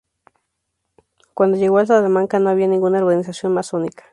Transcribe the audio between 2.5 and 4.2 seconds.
ninguna organización masónica.